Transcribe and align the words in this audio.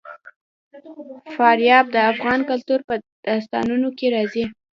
فاریاب 1.35 1.85
د 1.91 1.97
افغان 2.11 2.39
کلتور 2.49 2.79
په 2.87 2.93
داستانونو 3.27 3.87
کې 3.97 4.07
راځي. 4.15 4.45